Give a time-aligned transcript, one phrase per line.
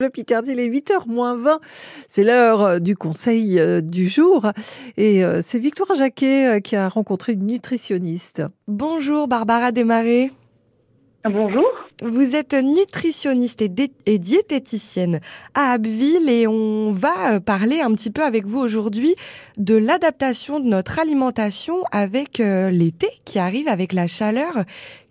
[0.00, 1.58] Le Picardie, il est 8h moins 20.
[2.06, 4.46] C'est l'heure euh, du conseil euh, du jour.
[4.96, 8.44] Et euh, c'est Victoire Jacquet qui a rencontré une nutritionniste.
[8.68, 10.30] Bonjour Barbara Desmarais.
[11.24, 11.64] Bonjour.
[12.04, 13.72] Vous êtes nutritionniste et,
[14.06, 15.18] et, diététicienne
[15.54, 19.16] à Abbeville et on va parler un petit peu avec vous aujourd'hui
[19.56, 24.62] de l'adaptation de notre alimentation avec l'été qui arrive avec la chaleur.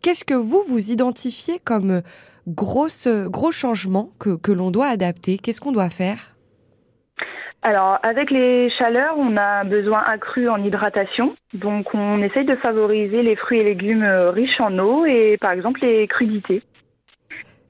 [0.00, 2.02] Qu'est-ce que vous vous identifiez comme
[2.46, 6.32] grosse, gros changements que, que l'on doit adapter Qu'est-ce qu'on doit faire?
[7.62, 11.34] Alors, avec les chaleurs, on a besoin accru en hydratation.
[11.52, 15.50] Donc, on essaye de favoriser les fruits et légumes euh, riches en eau et, par
[15.50, 16.62] exemple, les crudités.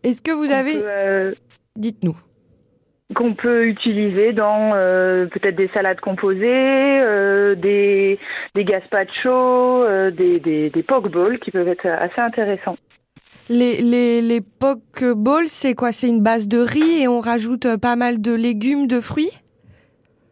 [0.02, 0.82] Est-ce que vous avez...
[0.84, 1.32] Euh,
[1.76, 2.16] Dites-nous.
[3.14, 8.18] Qu'on peut utiliser dans euh, peut-être des salades composées, euh, des,
[8.54, 12.76] des gazpacho, des, des, des poke bowls qui peuvent être assez intéressants.
[13.48, 15.92] Les, les, les poke bowls, c'est quoi?
[15.92, 19.30] C'est une base de riz et on rajoute euh, pas mal de légumes, de fruits?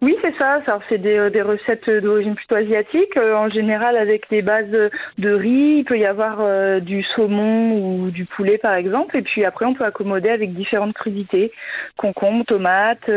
[0.03, 0.61] Oui, c'est ça.
[0.67, 3.17] ça c'est des, euh, des, recettes d'origine plutôt asiatique.
[3.17, 8.11] Euh, en général, avec des bases de riz, il peut y avoir du saumon ou
[8.11, 9.17] du poulet, par exemple.
[9.17, 11.53] Et puis après, on peut accommoder avec différentes crudités
[11.97, 13.09] concombre, tomates,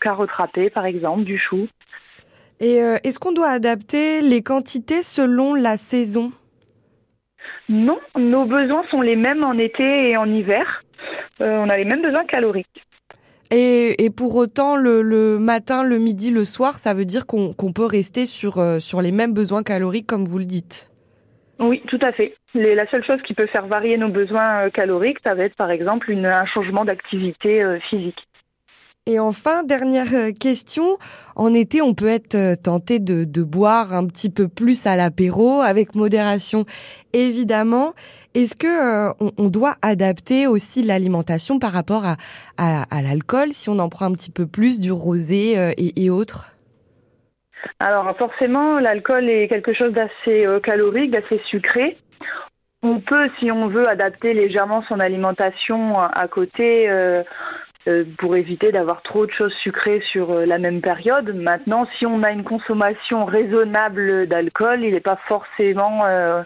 [0.00, 1.66] carottes râpées, par exemple, du chou.
[2.60, 6.30] Et est-ce qu'on doit adapter les quantités selon la saison?
[7.68, 10.82] Non, nos besoins sont les mêmes en été et en hiver.
[11.40, 12.84] Euh, on a les mêmes besoins caloriques.
[13.54, 18.24] Et, pour autant, le, matin, le midi, le soir, ça veut dire qu'on peut rester
[18.24, 20.90] sur, euh, sur les mêmes besoins caloriques, comme vous le dites
[21.58, 22.34] Oui, tout à fait.
[22.54, 25.70] la seule chose qui peut faire varier nos besoins euh, caloriques, ça va être par
[25.70, 28.26] exemple un changement d'activité physique.
[29.06, 30.96] Et enfin, dernière euh, question.
[31.34, 35.60] En été, on peut être euh, tenté de, boire un petit peu plus à l'apéro,
[35.60, 36.66] avec modération,
[37.12, 37.94] évidemment.
[38.34, 42.04] Est-ce que euh, on, doit adapter aussi l'alimentation par rapport
[42.56, 46.54] à, l'alcool, si on en prend un petit peu plus, du rosé et, autres?
[47.80, 51.98] Alors forcément, l'alcool est quelque chose d'assez calorique, d'assez sucré.
[52.84, 56.88] On peut, si on veut, adapter légèrement son alimentation à côté.
[58.18, 61.34] Pour éviter d'avoir trop de choses sucrées sur euh, la même période.
[61.34, 66.42] Maintenant, si on a une consommation raisonnable d'alcool, il n'est pas forcément euh,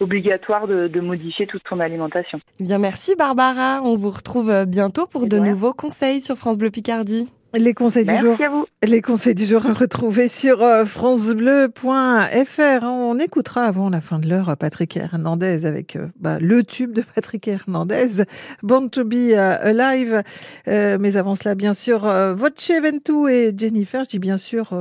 [0.00, 2.40] obligatoire de, de, modifier toute son alimentation.
[2.60, 3.78] Bien, merci Barbara.
[3.82, 7.30] On vous retrouve bientôt pour de nouveaux conseils sur France Bleu Picardie.
[7.54, 8.36] Les conseils du jour.
[8.84, 12.84] Les conseils du jour à retrouver sur euh, francebleu.fr.
[12.84, 17.02] On écoutera avant la fin de l'heure Patrick Hernandez avec euh, bah, le tube de
[17.02, 18.22] Patrick Hernandez,
[18.62, 20.22] Born to be euh, Alive.
[20.66, 22.02] mais avant cela, bien sûr,
[22.36, 24.04] Voce Ventu et Jennifer.
[24.04, 24.72] Je dis bien sûr.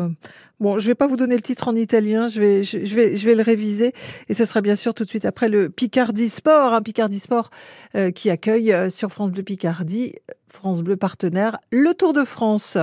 [0.60, 3.26] Bon, je vais pas vous donner le titre en italien, je vais, je, vais, je
[3.26, 3.94] vais le réviser
[4.28, 7.22] et ce sera bien sûr tout de suite après le Picardie Sport, un hein, Picardie
[7.22, 7.50] Sport
[8.14, 10.16] qui accueille sur France Bleu Picardie
[10.52, 12.78] France Bleu partenaire, le Tour de France.